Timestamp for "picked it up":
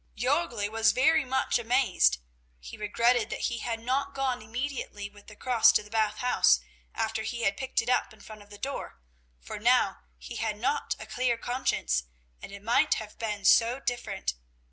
7.55-8.11